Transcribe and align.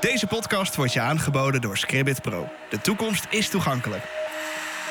Deze 0.00 0.26
podcast 0.26 0.76
wordt 0.76 0.92
je 0.92 1.00
aangeboden 1.00 1.60
door 1.60 1.76
Scribbit 1.76 2.22
Pro. 2.22 2.48
De 2.70 2.80
toekomst 2.80 3.26
is 3.30 3.48
toegankelijk. 3.48 4.02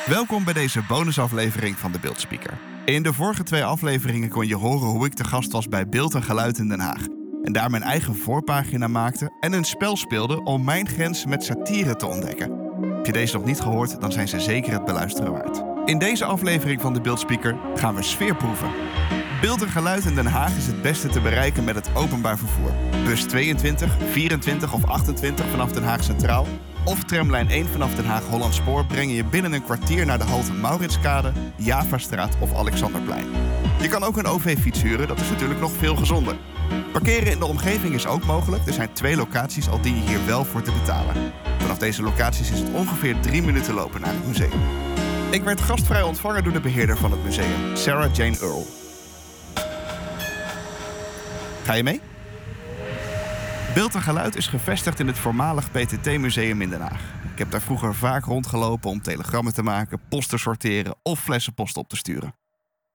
Welkom 0.05 0.43
bij 0.43 0.53
deze 0.53 0.83
bonusaflevering 0.87 1.77
van 1.77 1.91
de 1.91 1.99
Beeldspeaker. 1.99 2.57
In 2.85 3.03
de 3.03 3.13
vorige 3.13 3.43
twee 3.43 3.63
afleveringen 3.63 4.29
kon 4.29 4.47
je 4.47 4.55
horen 4.55 4.87
hoe 4.87 5.05
ik 5.05 5.13
te 5.13 5.23
gast 5.23 5.51
was 5.51 5.67
bij 5.67 5.89
Beeld 5.89 6.13
en 6.13 6.23
Geluid 6.23 6.57
in 6.57 6.67
Den 6.67 6.79
Haag. 6.79 7.05
En 7.43 7.53
daar 7.53 7.69
mijn 7.69 7.83
eigen 7.83 8.15
voorpagina 8.15 8.87
maakte 8.87 9.31
en 9.39 9.53
een 9.53 9.63
spel 9.63 9.97
speelde 9.97 10.43
om 10.43 10.63
mijn 10.63 10.87
grens 10.87 11.25
met 11.25 11.43
satire 11.43 11.95
te 11.95 12.05
ontdekken. 12.05 12.51
Heb 12.95 13.05
je 13.05 13.11
deze 13.11 13.37
nog 13.37 13.45
niet 13.45 13.61
gehoord, 13.61 14.01
dan 14.01 14.11
zijn 14.11 14.27
ze 14.27 14.39
zeker 14.39 14.73
het 14.73 14.85
beluisteren 14.85 15.31
waard. 15.31 15.64
In 15.85 15.97
deze 15.97 16.25
aflevering 16.25 16.81
van 16.81 16.93
de 16.93 17.01
Beeldspeaker 17.01 17.57
gaan 17.75 17.95
we 17.95 18.01
sfeer 18.01 18.35
proeven. 18.35 18.69
Beeld 19.41 19.61
en 19.61 19.69
geluid 19.69 20.05
in 20.05 20.15
Den 20.15 20.25
Haag 20.25 20.57
is 20.57 20.67
het 20.67 20.81
beste 20.81 21.07
te 21.07 21.21
bereiken 21.21 21.63
met 21.63 21.75
het 21.75 21.89
openbaar 21.95 22.37
vervoer. 22.37 22.71
Bus 23.03 23.23
22, 23.23 23.91
24 24.11 24.73
of 24.73 24.85
28 24.85 25.45
vanaf 25.49 25.71
Den 25.71 25.83
Haag 25.83 26.03
Centraal 26.03 26.47
of 26.85 27.03
tramlijn 27.03 27.49
1 27.49 27.67
vanaf 27.67 27.95
Den 27.95 28.05
Haag 28.05 28.23
Holland 28.23 28.53
Spoor 28.53 28.85
brengen 28.85 29.15
je 29.15 29.23
binnen 29.23 29.53
een 29.53 29.63
kwartier 29.63 30.05
naar 30.05 30.17
de 30.17 30.23
halte 30.23 30.53
Mauritskade, 30.53 31.31
Javastraat 31.55 32.37
of 32.39 32.55
Alexanderplein. 32.55 33.25
Je 33.81 33.87
kan 33.87 34.03
ook 34.03 34.17
een 34.17 34.27
OV-fiets 34.27 34.81
huren, 34.81 35.07
dat 35.07 35.19
is 35.19 35.29
natuurlijk 35.29 35.59
nog 35.59 35.71
veel 35.71 35.95
gezonder. 35.95 36.35
Parkeren 36.91 37.31
in 37.31 37.39
de 37.39 37.45
omgeving 37.45 37.93
is 37.93 38.07
ook 38.07 38.25
mogelijk. 38.25 38.67
Er 38.67 38.73
zijn 38.73 38.93
twee 38.93 39.15
locaties, 39.15 39.69
al 39.69 39.81
dien 39.81 39.95
je 39.95 40.07
hier 40.09 40.25
wel 40.25 40.45
voor 40.45 40.61
te 40.61 40.71
betalen. 40.71 41.15
Vanaf 41.59 41.77
deze 41.77 42.03
locaties 42.03 42.51
is 42.51 42.59
het 42.59 42.71
ongeveer 42.71 43.19
drie 43.19 43.41
minuten 43.41 43.73
lopen 43.73 44.01
naar 44.01 44.13
het 44.13 44.27
museum. 44.27 44.93
Ik 45.35 45.43
werd 45.43 45.61
gastvrij 45.61 46.01
ontvangen 46.01 46.43
door 46.43 46.53
de 46.53 46.59
beheerder 46.59 46.97
van 46.97 47.11
het 47.11 47.23
museum, 47.23 47.75
Sarah 47.75 48.15
Jane 48.15 48.37
Earl. 48.39 48.67
Ga 51.63 51.73
je 51.73 51.83
mee? 51.83 52.01
Beeld 53.73 53.95
en 53.95 54.01
Geluid 54.01 54.35
is 54.35 54.47
gevestigd 54.47 54.99
in 54.99 55.07
het 55.07 55.17
voormalig 55.17 55.71
PTT-museum 55.71 56.61
in 56.61 56.69
Den 56.69 56.81
Haag. 56.81 57.01
Ik 57.31 57.37
heb 57.37 57.51
daar 57.51 57.61
vroeger 57.61 57.95
vaak 57.95 58.25
rondgelopen 58.25 58.89
om 58.89 59.01
telegrammen 59.01 59.53
te 59.53 59.63
maken, 59.63 59.99
post 60.09 60.29
te 60.29 60.37
sorteren 60.37 60.95
of 61.03 61.19
flessenpost 61.19 61.77
op 61.77 61.89
te 61.89 61.95
sturen. 61.95 62.35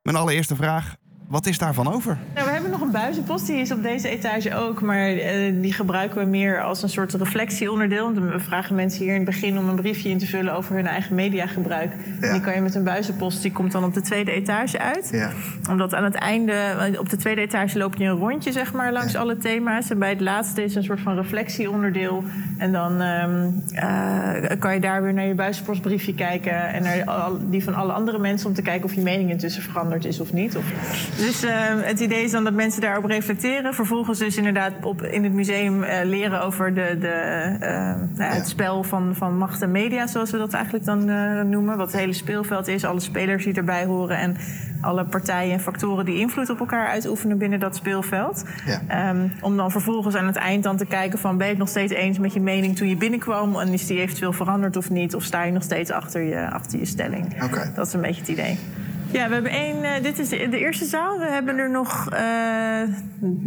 Mijn 0.03 0.17
allereerste 0.17 0.57
vraag: 0.57 0.95
wat 1.29 1.47
is 1.47 1.59
daarvan 1.59 1.93
over? 1.93 2.19
Nou, 2.35 2.60
nog 2.81 2.89
een 2.89 3.01
buizenpost, 3.01 3.47
die 3.47 3.57
is 3.57 3.73
op 3.73 3.83
deze 3.83 4.09
etage 4.09 4.55
ook. 4.55 4.81
Maar 4.81 5.13
uh, 5.13 5.23
die 5.63 5.73
gebruiken 5.73 6.19
we 6.19 6.25
meer 6.25 6.63
als 6.63 6.83
een 6.83 6.89
soort 6.89 7.15
reflectieonderdeel. 7.15 8.13
We 8.13 8.41
vragen 8.41 8.75
mensen 8.75 9.03
hier 9.05 9.15
in 9.15 9.21
het 9.21 9.25
begin 9.25 9.59
om 9.59 9.69
een 9.69 9.77
briefje 9.77 10.09
in 10.09 10.19
te 10.19 10.27
vullen 10.27 10.55
over 10.55 10.75
hun 10.75 10.87
eigen 10.87 11.15
mediagebruik. 11.15 11.93
Ja. 12.21 12.33
Die 12.33 12.41
kan 12.41 12.55
je 12.55 12.61
met 12.61 12.75
een 12.75 12.85
buizenpost, 12.85 13.43
die 13.43 13.53
komt 13.53 13.73
dan 13.73 13.85
op 13.85 13.95
de 13.95 14.01
tweede 14.01 14.31
etage 14.31 14.79
uit. 14.79 15.09
Ja. 15.13 15.31
Omdat 15.71 15.95
aan 15.95 16.05
het 16.05 16.15
einde, 16.15 16.55
op 16.99 17.09
de 17.09 17.17
tweede 17.17 17.41
etage 17.41 17.79
loop 17.79 17.95
je 17.97 18.05
een 18.05 18.17
rondje 18.17 18.53
zeg 18.53 18.73
maar, 18.73 18.93
langs 18.93 19.17
alle 19.17 19.37
thema's. 19.37 19.91
En 19.91 19.99
bij 19.99 20.11
het 20.11 20.21
laatste 20.21 20.65
is 20.65 20.75
een 20.75 20.85
soort 20.85 21.01
van 21.01 21.15
reflectieonderdeel. 21.15 22.25
En 22.59 22.73
dan 22.73 23.01
um, 23.01 23.63
uh, 23.75 24.59
kan 24.59 24.75
je 24.75 24.81
daar 24.81 25.03
weer 25.03 25.15
naar 25.15 25.27
je 25.27 25.35
buizenpostbriefje 25.35 26.15
kijken. 26.15 26.73
En 26.73 26.83
naar 26.83 27.31
die 27.51 27.65
van 27.65 27.75
alle 27.75 27.93
andere 27.93 28.19
mensen 28.19 28.49
om 28.49 28.55
te 28.55 28.63
kijken 28.63 28.85
of 28.85 28.95
je 28.95 29.01
mening 29.01 29.31
intussen 29.31 29.63
veranderd 29.63 30.05
is 30.05 30.21
of 30.21 30.33
niet. 30.33 30.57
Of, 30.57 30.65
dus 31.17 31.45
uh, 31.45 31.51
het 31.83 32.01
idee 32.01 32.25
is 32.25 32.31
dan 32.31 32.45
dat 32.45 32.53
mensen 32.53 32.70
daarop 32.79 33.05
reflecteren. 33.05 33.75
Vervolgens 33.75 34.19
dus 34.19 34.37
inderdaad 34.37 34.73
op, 34.83 35.03
in 35.03 35.25
het 35.25 35.33
museum 35.33 35.83
uh, 35.83 35.91
leren 36.05 36.43
over 36.43 36.75
de, 36.75 36.97
de, 37.01 37.57
uh, 37.61 37.69
nou, 38.19 38.35
het 38.35 38.49
spel 38.49 38.83
van, 38.83 39.15
van 39.15 39.37
macht 39.37 39.63
en 39.63 39.71
media, 39.71 40.07
zoals 40.07 40.31
we 40.31 40.39
dat 40.39 40.53
eigenlijk 40.53 40.85
dan 40.85 41.05
noemen. 41.51 41.77
Wat 41.77 41.93
het 41.93 42.01
hele 42.01 42.13
speelveld 42.13 42.69
is, 42.69 42.85
alle 42.85 43.01
spelers 43.01 43.45
die 43.45 43.55
erbij 43.55 43.85
horen 43.85 44.19
en 44.19 44.37
alle 44.81 45.05
partijen 45.05 45.53
en 45.53 45.61
factoren 45.61 46.05
die 46.05 46.19
invloed 46.19 46.51
op 46.51 46.61
elkaar 46.61 46.87
uitoefenen 46.87 47.39
binnen 47.39 47.61
dat 47.61 47.77
speelveld. 47.77 48.45
Ja. 48.67 49.11
Um, 49.11 49.33
om 49.41 49.57
dan 49.57 49.71
vervolgens 49.71 50.15
aan 50.15 50.27
het 50.27 50.37
eind 50.37 50.63
dan 50.63 50.77
te 50.77 50.87
kijken 50.87 51.19
van 51.19 51.37
ben 51.37 51.47
je 51.47 51.53
het 51.53 51.61
nog 51.61 51.69
steeds 51.69 51.93
eens 51.93 52.19
met 52.19 52.33
je 52.33 52.41
mening 52.41 52.77
toen 52.77 52.89
je 52.89 52.97
binnenkwam 52.97 53.61
en 53.61 53.69
is 53.69 53.87
die 53.87 54.01
eventueel 54.01 54.33
veranderd 54.33 54.77
of 54.77 54.91
niet? 54.91 55.15
Of 55.15 55.23
sta 55.23 55.43
je 55.43 55.53
nog 55.53 55.63
steeds 55.63 55.91
achter 55.91 56.23
je, 56.23 56.51
achter 56.51 56.79
je 56.79 56.85
stelling? 56.85 57.43
Okay. 57.43 57.73
Dat 57.75 57.87
is 57.87 57.93
een 57.93 58.01
beetje 58.01 58.21
het 58.21 58.31
idee. 58.31 58.59
Ja, 59.13 59.29
we 59.29 59.35
hebben 59.35 59.53
één. 59.53 59.77
Uh, 59.83 59.91
dit 60.03 60.19
is 60.19 60.29
de, 60.29 60.49
de, 60.49 60.59
eerste 60.59 60.85
zaal. 60.85 61.19
We 61.19 61.25
hebben 61.25 61.59
er 61.59 61.71
nog 61.71 62.09
uh, 62.13 62.83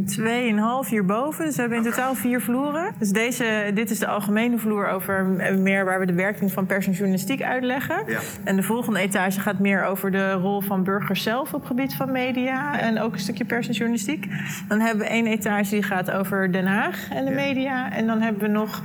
tweeënhalf 0.06 0.90
hierboven. 0.90 1.46
Dus 1.46 1.56
we 1.56 1.62
hebben 1.62 1.78
in 1.78 1.84
totaal 1.84 2.16
vier 2.16 2.42
vloeren. 2.42 2.94
Dus 3.00 3.10
deze, 3.10 3.72
dit 3.74 3.92
is 3.92 4.00
de 4.00 4.08
algemene 4.08 4.58
vloer 4.58 4.88
over 4.88 5.26
meer 5.58 5.86
waar 5.86 6.00
we 6.00 6.06
de 6.06 6.14
werking 6.14 6.52
van 6.52 6.66
pers 6.66 6.86
en 6.86 6.92
journalistiek 6.92 7.42
uitleggen. 7.42 8.04
Ja. 8.08 8.20
En 8.44 8.56
de 8.56 8.64
volgende 8.64 9.00
etage 9.00 9.40
gaat 9.40 9.60
meer 9.60 9.86
over 9.86 10.12
de 10.12 10.32
rol 10.32 10.62
van 10.62 10.84
burgers 10.84 11.24
zelf 11.24 11.54
op 11.54 11.60
het 11.60 11.68
gebied 11.68 11.96
van 11.96 12.12
media. 12.12 12.80
En 12.80 13.00
ook 13.00 13.14
een 13.14 13.20
stukje 13.20 13.46
pers 13.46 13.68
en 13.68 13.74
journalistiek. 13.74 14.28
Dan 14.68 14.80
hebben 14.80 15.06
we 15.06 15.12
één 15.12 15.28
etage 15.28 15.70
die 15.70 15.84
gaat 15.84 16.12
over 16.12 16.52
Den 16.52 16.66
Haag 16.66 17.10
en 17.10 17.26
de 17.26 17.32
ja. 17.32 17.38
media. 17.38 17.92
En 17.92 18.08
dan 18.08 18.22
hebben 18.22 18.42
we 18.42 18.48
nog. 18.48 18.82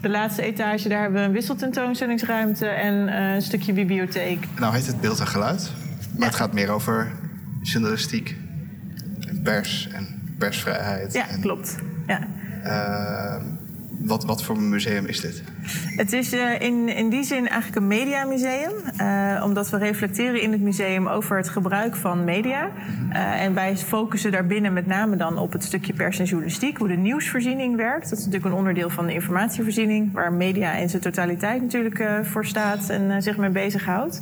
De 0.00 0.08
laatste 0.08 0.42
etage, 0.42 0.88
daar 0.88 1.00
hebben 1.00 1.20
we 1.20 1.26
een 1.26 1.32
wisseltentoonstellingsruimte 1.32 2.66
en 2.66 3.08
uh, 3.08 3.34
een 3.34 3.42
stukje 3.42 3.72
bibliotheek. 3.72 4.46
Nou 4.58 4.74
heet 4.74 4.86
het 4.86 5.00
beeld 5.00 5.20
en 5.20 5.26
geluid. 5.26 5.72
Maar 6.18 6.28
het 6.28 6.36
gaat 6.36 6.52
meer 6.52 6.70
over 6.70 7.12
journalistiek 7.62 8.36
en 9.28 9.42
pers 9.42 9.88
en 9.92 10.06
persvrijheid. 10.38 11.12
Ja, 11.12 11.28
en, 11.28 11.40
klopt. 11.40 11.76
Ja. 12.06 12.26
Uh, 12.64 13.42
wat, 13.98 14.24
wat 14.24 14.42
voor 14.42 14.60
museum 14.60 15.06
is 15.06 15.20
dit? 15.20 15.42
Het 15.96 16.12
is 16.12 16.32
uh, 16.32 16.60
in, 16.60 16.88
in 16.88 17.08
die 17.08 17.24
zin 17.24 17.48
eigenlijk 17.48 17.76
een 17.76 17.86
mediamuseum. 17.86 18.72
Uh, 19.00 19.42
omdat 19.44 19.70
we 19.70 19.78
reflecteren 19.78 20.42
in 20.42 20.52
het 20.52 20.60
museum 20.60 21.06
over 21.06 21.36
het 21.36 21.48
gebruik 21.48 21.96
van 21.96 22.24
media. 22.24 22.70
Uh, 23.12 23.42
en 23.42 23.54
wij 23.54 23.76
focussen 23.76 24.32
daarbinnen 24.32 24.72
met 24.72 24.86
name 24.86 25.16
dan 25.16 25.38
op 25.38 25.52
het 25.52 25.64
stukje 25.64 25.92
pers 25.92 26.18
en 26.18 26.24
journalistiek. 26.24 26.78
Hoe 26.78 26.88
de 26.88 26.96
nieuwsvoorziening 26.96 27.76
werkt. 27.76 28.10
Dat 28.10 28.18
is 28.18 28.24
natuurlijk 28.24 28.52
een 28.52 28.58
onderdeel 28.58 28.90
van 28.90 29.06
de 29.06 29.12
informatievoorziening. 29.12 30.12
Waar 30.12 30.32
media 30.32 30.72
in 30.72 30.88
zijn 30.88 31.02
totaliteit 31.02 31.62
natuurlijk 31.62 32.04
voor 32.22 32.46
staat 32.46 32.90
en 32.90 33.22
zich 33.22 33.36
mee 33.36 33.50
bezighoudt. 33.50 34.20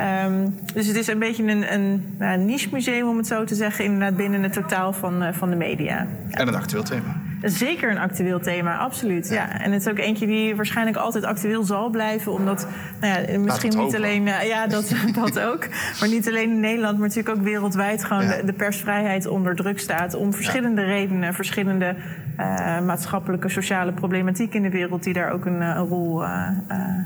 Um, 0.00 0.54
dus 0.74 0.86
het 0.86 0.96
is 0.96 1.06
een 1.06 1.18
beetje 1.18 1.42
een, 1.42 1.72
een, 1.72 2.16
een, 2.18 2.44
niche 2.44 2.68
museum, 2.72 3.08
om 3.08 3.16
het 3.16 3.26
zo 3.26 3.44
te 3.44 3.54
zeggen, 3.54 3.84
inderdaad 3.84 4.16
binnen 4.16 4.42
het 4.42 4.52
totaal 4.52 4.92
van, 4.92 5.22
uh, 5.22 5.28
van 5.32 5.50
de 5.50 5.56
media. 5.56 6.06
En 6.30 6.48
een 6.48 6.54
actueel 6.54 6.82
thema. 6.82 7.22
Zeker 7.42 7.90
een 7.90 7.98
actueel 7.98 8.40
thema, 8.40 8.76
absoluut. 8.76 9.28
Ja. 9.28 9.34
ja. 9.34 9.60
En 9.60 9.72
het 9.72 9.80
is 9.80 9.88
ook 9.88 9.98
eentje 9.98 10.26
die 10.26 10.56
waarschijnlijk 10.56 10.96
altijd 10.96 11.24
actueel 11.24 11.62
zal 11.62 11.88
blijven. 11.88 12.32
Omdat, 12.32 12.66
nou 13.00 13.22
ja, 13.22 13.38
misschien 13.38 13.78
niet 13.78 13.96
alleen... 13.96 14.26
Uh, 14.26 14.46
ja, 14.46 14.66
dat, 14.66 14.94
dat 15.22 15.40
ook. 15.40 15.68
Maar 16.00 16.08
niet 16.08 16.28
alleen 16.28 16.50
in 16.50 16.60
Nederland, 16.60 16.98
maar 16.98 17.08
natuurlijk 17.08 17.36
ook 17.36 17.44
wereldwijd... 17.44 18.04
gewoon 18.04 18.22
ja. 18.22 18.36
de, 18.36 18.44
de, 18.44 18.52
persvrijheid 18.52 19.26
onder 19.26 19.56
druk 19.56 19.80
staat. 19.80 20.14
Om 20.14 20.32
verschillende 20.32 20.82
redenen, 20.82 21.34
verschillende 21.34 21.94
uh, 22.38 22.80
maatschappelijke, 22.80 23.48
sociale 23.48 23.92
problematiek 23.92 24.54
in 24.54 24.62
de 24.62 24.70
wereld... 24.70 25.02
die 25.02 25.12
daar 25.12 25.32
ook 25.32 25.44
een, 25.44 25.60
een 25.60 25.86
rol 25.86 26.22
uh, 26.22 26.48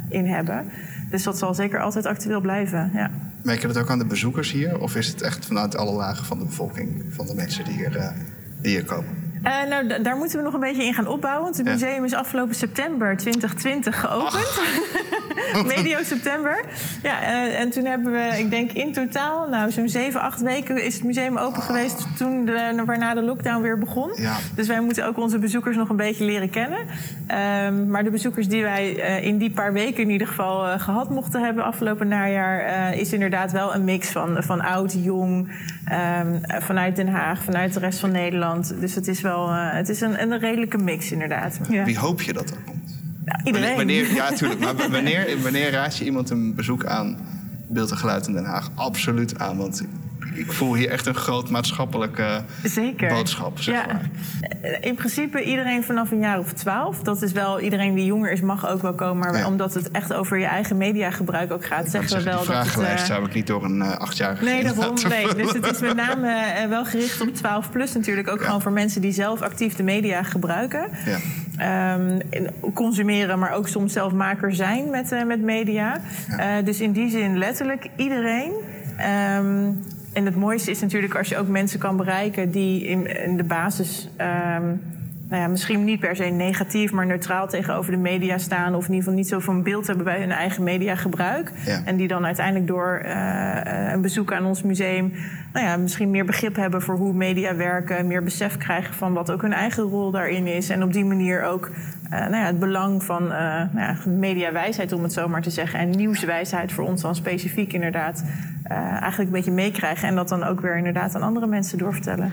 in 0.09 0.27
hebben. 0.27 0.71
Dus 1.11 1.23
dat 1.23 1.39
zal 1.39 1.55
zeker 1.55 1.81
altijd 1.81 2.07
actueel 2.07 2.41
blijven, 2.41 2.91
ja. 2.95 3.11
Merk 3.43 3.61
je 3.61 3.67
dat 3.67 3.79
ook 3.79 3.91
aan 3.91 3.99
de 3.99 4.07
bezoekers 4.07 4.53
hier? 4.53 4.81
Of 4.81 4.97
is 4.97 5.07
het 5.07 5.23
echt 5.23 5.47
vanuit 5.47 5.77
alle 5.77 5.93
lagen 5.93 6.25
van 6.25 6.39
de 6.39 6.45
bevolking, 6.45 7.05
van 7.11 7.27
de 7.27 7.35
mensen 7.35 7.65
die 7.65 7.75
hier, 7.75 8.13
die 8.61 8.71
hier 8.71 8.85
komen? 8.85 9.27
Uh, 9.45 9.69
nou, 9.69 10.03
daar 10.03 10.17
moeten 10.17 10.39
we 10.39 10.45
nog 10.45 10.55
een 10.55 10.61
beetje 10.61 10.85
in 10.85 10.95
gaan 10.95 11.07
opbouwen. 11.07 11.43
Want 11.43 11.57
het 11.57 11.67
museum 11.67 12.05
is 12.05 12.15
afgelopen 12.15 12.55
september 12.55 13.17
2020 13.17 14.01
geopend. 14.01 14.35
Medio 15.77 16.03
september. 16.03 16.65
Ja, 17.03 17.23
uh, 17.23 17.61
en 17.61 17.71
toen 17.71 17.85
hebben 17.85 18.13
we, 18.13 18.39
ik 18.39 18.51
denk 18.51 18.73
in 18.73 18.93
totaal, 18.93 19.49
nou, 19.49 19.71
zo'n 19.71 19.89
zeven, 19.89 20.21
acht 20.21 20.41
weken 20.41 20.85
is 20.85 20.95
het 20.95 21.05
museum 21.05 21.37
open 21.37 21.63
geweest. 21.63 22.07
Toen 22.17 22.45
de, 22.45 22.83
waarna 22.87 23.15
de 23.15 23.23
lockdown 23.23 23.63
weer 23.63 23.79
begon. 23.79 24.11
Ja. 24.17 24.37
Dus 24.55 24.67
wij 24.67 24.81
moeten 24.81 25.07
ook 25.07 25.19
onze 25.19 25.39
bezoekers 25.39 25.77
nog 25.77 25.89
een 25.89 25.97
beetje 25.97 26.25
leren 26.25 26.51
kennen. 26.51 26.79
Um, 26.79 27.91
maar 27.91 28.05
de 28.05 28.11
bezoekers 28.11 28.49
die 28.49 28.63
wij 28.63 28.97
uh, 28.97 29.25
in 29.27 29.39
die 29.39 29.51
paar 29.51 29.73
weken 29.73 30.03
in 30.03 30.11
ieder 30.11 30.27
geval 30.27 30.79
gehad 30.79 31.11
mochten 31.11 31.45
hebben 31.45 31.65
afgelopen 31.65 32.09
najaar, 32.09 32.95
is 32.95 33.13
inderdaad 33.13 33.53
wel 33.53 33.75
een 33.75 33.85
mix 33.85 34.09
van, 34.09 34.43
van 34.43 34.61
oud, 34.61 34.97
jong, 35.03 35.49
um, 36.21 36.41
vanuit 36.61 36.97
Den 36.97 37.09
Haag, 37.09 37.43
vanuit 37.43 37.73
de 37.73 37.81
rest 37.81 37.99
van 37.99 38.11
Nederland. 38.11 38.75
Dus 38.81 38.95
het 38.95 39.09
is 39.09 39.21
wel, 39.21 39.53
het 39.53 39.89
is 39.89 40.01
een, 40.01 40.23
een 40.23 40.39
redelijke 40.39 40.79
mix 40.79 41.13
inderdaad. 41.13 41.59
Ja. 41.69 41.85
Wie 41.85 41.99
hoop 41.99 42.23
je 42.23 42.33
dat 42.33 42.51
er 42.51 42.57
komt? 42.67 42.88
Iedereen. 43.45 43.77
Wanneer, 43.77 44.15
ja, 44.15 44.29
natuurlijk. 44.31 44.61
Maar 44.61 44.91
wanneer, 44.91 45.43
wanneer 45.43 45.71
raad 45.71 45.97
je 45.97 46.05
iemand 46.05 46.31
een 46.31 46.55
bezoek 46.55 46.85
aan 46.85 47.17
Beeld 47.69 47.91
en 47.91 47.97
Geluid 47.97 48.27
in 48.27 48.33
Den 48.33 48.45
Haag? 48.45 48.71
Absoluut 48.75 49.39
aan, 49.39 49.57
want 49.57 49.83
ik 50.39 50.53
voel 50.53 50.75
hier 50.75 50.89
echt 50.89 51.07
een 51.07 51.15
groot 51.15 51.51
maatschappelijke 51.51 52.43
Zeker. 52.65 53.09
boodschap. 53.09 53.61
Zeg 53.61 53.75
ja. 53.75 53.87
maar. 53.87 54.11
In 54.81 54.95
principe 54.95 55.43
iedereen 55.43 55.85
vanaf 55.85 56.11
een 56.11 56.19
jaar 56.19 56.39
of 56.39 56.53
twaalf. 56.53 57.03
Dat 57.03 57.23
is 57.23 57.33
wel, 57.33 57.61
iedereen 57.61 57.95
die 57.95 58.05
jonger 58.05 58.33
is 58.33 58.41
mag 58.41 58.69
ook 58.69 58.83
wel 58.83 58.95
komen. 58.95 59.19
Maar 59.19 59.39
ja. 59.39 59.47
omdat 59.47 59.75
het 59.75 59.91
echt 59.91 60.13
over 60.13 60.39
je 60.39 60.45
eigen 60.45 60.77
mediagebruik 60.77 61.53
ook 61.53 61.65
gaat, 61.65 61.91
zeggen 61.91 62.17
we 62.17 62.23
wel 62.23 62.39
die 62.39 62.49
dat 62.49 62.75
het... 62.75 62.83
Uh, 62.83 62.97
zou 62.97 63.27
ik 63.27 63.35
niet 63.35 63.47
door 63.47 63.65
een 63.65 63.77
uh, 63.77 63.97
achtjarige 63.97 64.45
Nee, 64.45 64.63
daarom. 64.63 64.95
Nee. 65.09 65.35
Dus 65.35 65.53
het 65.53 65.71
is 65.71 65.81
met 65.81 65.97
name 65.97 66.29
uh, 66.29 66.69
wel 66.69 66.85
gericht 66.85 67.21
op 67.21 67.35
12 67.35 67.71
plus 67.71 67.93
natuurlijk. 67.93 68.29
Ook 68.29 68.39
ja. 68.39 68.45
gewoon 68.45 68.63
voor 68.63 68.73
mensen 68.73 69.01
die 69.01 69.13
zelf 69.13 69.43
actief 69.43 69.75
de 69.75 69.83
media 69.83 70.23
gebruiken. 70.23 70.89
Ja. 71.05 71.19
Um, 71.61 72.19
consumeren, 72.75 73.39
maar 73.39 73.53
ook 73.53 73.69
soms 73.69 73.93
zelf 73.93 74.13
maker 74.13 74.55
zijn 74.55 74.91
met, 74.91 75.13
uh, 75.13 75.25
met 75.25 75.43
media. 75.43 76.01
Ja. 76.37 76.63
dus 76.63 76.81
in 76.81 76.93
die 76.93 77.11
zin 77.11 77.39
letterlijk 77.39 77.89
iedereen. 77.97 78.53
Um, 79.37 79.83
en 80.13 80.25
het 80.25 80.37
mooiste 80.37 80.71
is 80.71 80.81
natuurlijk 80.81 81.15
als 81.15 81.29
je 81.29 81.39
ook 81.39 81.49
mensen 81.49 81.79
kan 81.79 81.97
bereiken 81.97 82.51
die 82.51 82.85
in, 82.85 83.25
in 83.25 83.37
de 83.37 83.45
basis 83.45 84.09
um, 84.57 84.83
nou 85.29 85.43
ja, 85.43 85.49
misschien 85.49 85.85
niet 85.85 86.01
per 86.01 86.17
se 86.17 86.25
negatief, 86.25 86.93
maar 86.93 87.07
neutraal 87.07 87.49
tegenover 87.49 87.93
de 87.93 87.99
media 87.99 88.39
staan. 88.39 88.75
Of 88.75 88.87
in 88.87 88.95
ieder 88.95 88.99
geval 88.99 89.13
niet 89.13 89.29
zo 89.29 89.39
van 89.39 89.63
beeld 89.63 89.87
hebben 89.87 90.05
bij 90.05 90.21
hun 90.21 90.31
eigen 90.31 90.63
mediagebruik. 90.63 91.53
Ja. 91.67 91.81
En 91.85 91.97
die 91.97 92.09
dan 92.09 92.27
uiteindelijk 92.27 92.67
door 92.67 93.03
uh, 93.05 93.93
een 93.93 94.01
bezoek 94.01 94.33
aan 94.33 94.45
ons 94.45 94.63
museum. 94.63 95.13
Nou 95.53 95.67
ja, 95.67 95.77
misschien 95.77 96.11
meer 96.11 96.25
begrip 96.25 96.57
hebben 96.57 96.83
voor 96.83 96.97
hoe 96.97 97.13
media 97.13 97.57
werken. 97.57 98.07
Meer 98.07 98.23
besef 98.23 98.57
krijgen 98.57 98.95
van 98.95 99.13
wat 99.13 99.31
ook 99.31 99.43
hun 99.43 99.53
eigen 99.53 99.83
rol 99.83 100.11
daarin 100.11 100.47
is. 100.47 100.69
En 100.69 100.83
op 100.83 100.93
die 100.93 101.05
manier 101.05 101.43
ook 101.45 101.71
uh, 102.13 102.19
nou 102.19 102.37
ja, 102.37 102.45
het 102.45 102.59
belang 102.59 103.03
van 103.03 103.23
uh, 103.23 103.31
nou 103.73 103.79
ja, 103.79 103.97
mediawijsheid, 104.07 104.93
om 104.93 105.03
het 105.03 105.13
zo 105.13 105.29
maar 105.29 105.43
te 105.43 105.51
zeggen. 105.51 105.79
En 105.79 105.91
nieuwswijsheid 105.91 106.73
voor 106.73 106.85
ons 106.85 107.03
dan 107.03 107.15
specifiek 107.15 107.73
inderdaad. 107.73 108.25
eigenlijk 108.69 109.19
een 109.19 109.37
beetje 109.37 109.51
meekrijgen. 109.51 110.09
En 110.09 110.15
dat 110.15 110.29
dan 110.29 110.45
ook 110.45 110.61
weer 110.61 110.77
inderdaad 110.77 111.15
aan 111.15 111.23
andere 111.23 111.47
mensen 111.47 111.79
doorvertellen. 111.79 112.31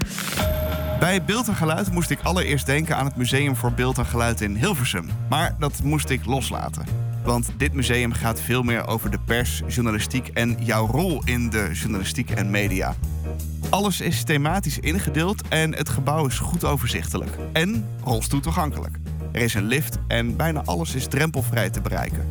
Bij 1.00 1.24
Beeld 1.24 1.48
en 1.48 1.56
Geluid 1.56 1.92
moest 1.92 2.10
ik 2.10 2.20
allereerst 2.24 2.66
denken 2.66 2.98
aan 2.98 3.06
het 3.06 3.16
Museum 3.16 3.56
voor 3.56 3.72
Beeld 3.72 3.98
en 3.98 4.06
Geluid 4.06 4.42
in 4.42 4.56
Hilversum. 4.56 5.10
Maar 5.30 5.56
dat 5.60 5.84
moest 5.84 6.10
ik 6.10 6.26
loslaten. 6.26 6.86
Want 7.24 7.50
dit 7.58 7.74
museum 7.74 8.14
gaat 8.14 8.42
veel 8.42 8.64
meer 8.64 8.88
over 8.88 9.12
de 9.12 9.20
pers, 9.26 9.62
journalistiek 9.68 10.28
en 10.28 10.58
jouw 10.60 10.88
rol 10.88 11.22
in 11.26 11.50
de 11.50 11.70
journalistiek 11.74 12.30
en 12.30 12.50
media. 12.50 12.96
Alles 13.70 14.02
is 14.02 14.24
thematisch 14.24 14.80
ingedeeld 14.80 15.48
en 15.48 15.76
het 15.76 15.90
gebouw 15.90 16.26
is 16.26 16.40
goed 16.40 16.64
overzichtelijk. 16.64 17.38
En 17.54 17.90
rolstoel 18.04 18.40
toegankelijk. 18.40 18.98
Er 19.32 19.42
is 19.42 19.54
een 19.54 19.66
lift 19.66 19.98
en 20.08 20.36
bijna 20.36 20.62
alles 20.66 20.96
is 20.96 21.08
drempelvrij 21.08 21.70
te 21.70 21.82
bereiken. 21.82 22.28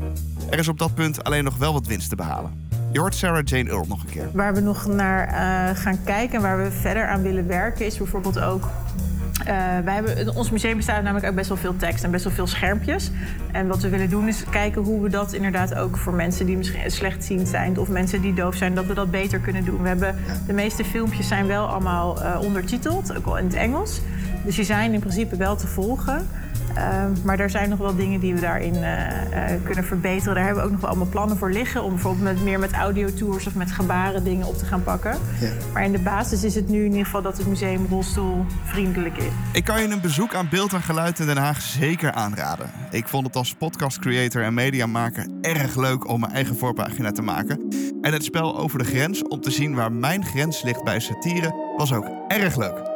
Er 0.51 0.59
is 0.59 0.69
op 0.69 0.79
dat 0.79 0.95
punt 0.95 1.25
alleen 1.25 1.45
nog 1.45 1.57
wel 1.57 1.73
wat 1.73 1.87
winst 1.87 2.09
te 2.09 2.17
behalen. 2.17 2.69
Je 2.95 3.01
hoort 3.01 3.15
Sarah 3.15 3.43
Jane 3.45 3.71
Earl 3.71 3.85
nog 3.89 4.03
een 4.03 4.11
keer. 4.11 4.29
Waar 4.33 4.55
we 4.55 4.61
nog 4.61 4.87
naar 4.87 5.29
uh, 5.29 5.77
gaan 5.77 5.99
kijken 6.05 6.37
en 6.37 6.43
waar 6.43 6.63
we 6.63 6.71
verder 6.71 7.07
aan 7.07 7.23
willen 7.23 7.47
werken, 7.47 7.87
is 7.87 7.97
bijvoorbeeld 7.97 8.41
ook. 8.41 8.63
Uh, 8.63 9.47
wij 9.85 9.95
hebben, 9.95 10.37
ons 10.37 10.51
museum 10.51 10.77
bestaat 10.77 11.03
namelijk 11.03 11.27
uit 11.27 11.35
best 11.35 11.49
wel 11.49 11.57
veel 11.57 11.77
tekst 11.77 12.05
en 12.05 12.11
best 12.11 12.25
wel 12.25 12.33
veel 12.33 12.47
schermpjes. 12.47 13.11
En 13.53 13.67
wat 13.67 13.83
we 13.83 13.89
willen 13.89 14.11
doen 14.11 14.29
is 14.29 14.45
kijken 14.51 14.83
hoe 14.83 15.03
we 15.03 15.09
dat 15.09 15.33
inderdaad 15.33 15.75
ook 15.75 15.97
voor 15.97 16.13
mensen 16.13 16.47
die 16.47 16.57
misschien 16.57 16.91
slechtziend 16.91 17.49
zijn 17.49 17.79
of 17.79 17.89
mensen 17.89 18.21
die 18.21 18.35
doof 18.35 18.55
zijn, 18.55 18.75
dat 18.75 18.87
we 18.87 18.95
dat 18.95 19.11
beter 19.11 19.39
kunnen 19.39 19.65
doen. 19.65 19.83
We 19.83 19.89
hebben, 19.89 20.17
de 20.47 20.53
meeste 20.53 20.85
filmpjes 20.85 21.29
zijn 21.29 21.47
wel 21.47 21.67
allemaal 21.67 22.23
uh, 22.23 22.41
ondertiteld, 22.41 23.17
ook 23.17 23.27
al 23.27 23.39
in 23.39 23.45
het 23.45 23.55
Engels. 23.55 24.01
Dus 24.45 24.57
die 24.57 24.65
zijn 24.65 24.93
in 24.93 25.01
principe 25.01 25.37
wel 25.37 25.57
te 25.57 25.67
volgen. 25.67 26.29
Uh, 26.77 27.05
maar 27.25 27.39
er 27.39 27.51
zijn 27.51 27.69
nog 27.69 27.79
wel 27.79 27.97
dingen 27.97 28.21
die 28.21 28.35
we 28.35 28.41
daarin 28.41 28.75
uh, 28.75 28.81
uh, 28.81 29.65
kunnen 29.65 29.85
verbeteren. 29.85 30.35
Daar 30.35 30.45
hebben 30.45 30.63
we 30.63 30.69
ook 30.69 30.73
nog 30.73 30.81
wel 30.81 30.91
allemaal 30.91 31.09
plannen 31.09 31.37
voor 31.37 31.51
liggen. 31.51 31.83
Om 31.83 31.91
bijvoorbeeld 31.91 32.25
met, 32.25 32.45
meer 32.45 32.59
met 32.59 32.73
audiotours 32.73 33.47
of 33.47 33.55
met 33.55 33.73
gebaren 33.73 34.25
dingen 34.25 34.47
op 34.47 34.59
te 34.59 34.65
gaan 34.65 34.83
pakken. 34.83 35.19
Ja. 35.41 35.51
Maar 35.73 35.85
in 35.85 35.93
de 35.93 35.99
basis 35.99 36.45
is 36.45 36.55
het 36.55 36.69
nu 36.69 36.79
in 36.79 36.91
ieder 36.91 37.05
geval 37.05 37.23
dat 37.23 37.39
het 37.39 37.47
museum 37.47 37.87
rolstoelvriendelijk 37.91 39.17
is. 39.17 39.33
Ik 39.53 39.65
kan 39.65 39.83
je 39.83 39.89
een 39.89 40.01
bezoek 40.01 40.35
aan 40.35 40.49
beeld 40.51 40.73
en 40.73 40.83
geluid 40.83 41.19
in 41.19 41.27
Den 41.27 41.37
Haag 41.37 41.61
zeker 41.61 42.13
aanraden. 42.13 42.71
Ik 42.91 43.09
vond 43.09 43.27
het 43.27 43.37
als 43.37 43.55
podcast 43.55 43.99
creator 43.99 44.43
en 44.43 44.55
mediamaker 44.55 45.27
erg 45.41 45.77
leuk 45.77 46.09
om 46.09 46.21
mijn 46.21 46.33
eigen 46.33 46.57
voorpagina 46.57 47.11
te 47.11 47.23
maken. 47.23 47.69
En 48.01 48.13
het 48.13 48.25
spel 48.25 48.59
over 48.59 48.79
de 48.79 48.85
grens 48.85 49.23
om 49.23 49.41
te 49.41 49.51
zien 49.51 49.75
waar 49.75 49.93
mijn 49.93 50.25
grens 50.25 50.63
ligt 50.63 50.85
bij 50.85 51.01
satire 51.01 51.55
was 51.77 51.93
ook 51.93 52.07
erg 52.29 52.57
leuk. 52.57 52.94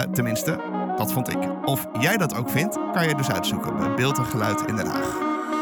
Tenminste, 0.00 0.60
dat 0.96 1.12
vond 1.12 1.28
ik. 1.28 1.64
Of 1.64 1.86
jij 2.00 2.16
dat 2.16 2.34
ook 2.34 2.50
vindt, 2.50 2.78
kan 2.92 3.08
je 3.08 3.14
dus 3.14 3.30
uitzoeken 3.30 3.76
bij 3.76 3.94
Beeld 3.94 4.18
en 4.18 4.26
Geluid 4.26 4.60
in 4.60 4.76
Den 4.76 4.86
Haag. 4.86 5.18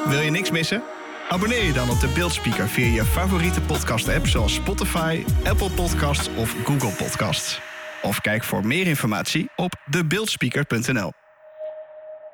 Wil 0.07 0.21
je 0.21 0.31
niks 0.31 0.51
missen? 0.51 0.83
Abonneer 1.29 1.65
je 1.65 1.73
dan 1.73 1.91
op 1.91 2.01
de 2.01 2.13
Beeldspeaker 2.15 2.69
via 2.69 2.87
je 2.87 3.05
favoriete 3.05 3.61
podcast-app 3.61 4.27
zoals 4.27 4.55
Spotify, 4.55 5.25
Apple 5.45 5.71
Podcasts 5.71 6.29
of 6.37 6.55
Google 6.65 7.05
Podcasts. 7.05 7.61
Of 8.03 8.21
kijk 8.21 8.45
voor 8.45 8.67
meer 8.67 8.87
informatie 8.87 9.51
op 9.57 9.73
debeeldspeaker.nl. 9.91 11.13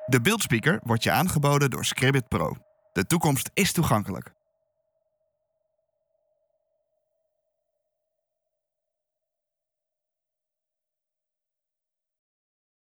De 0.05 0.21
Beeldspeaker 0.21 0.79
wordt 0.83 1.03
je 1.03 1.11
aangeboden 1.11 1.69
door 1.69 1.85
Scribbit 1.85 2.27
Pro. 2.27 2.55
De 2.93 3.05
toekomst 3.05 3.49
is 3.53 3.71
toegankelijk. 3.71 4.36